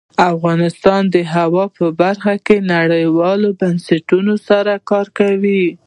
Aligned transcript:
افغانستان 0.33 1.01
د 1.15 1.17
هوا 1.33 1.65
په 1.77 1.85
برخه 2.01 2.33
کې 2.45 2.57
نړیوالو 2.73 3.49
بنسټونو 3.59 4.33
سره 4.47 4.73
کار 4.89 5.07
کوي. 5.19 5.65